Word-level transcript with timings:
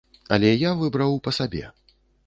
Але 0.37 0.49
я 0.53 0.71
выбраў 0.81 1.17
па 1.29 1.37
сабе. 1.41 1.63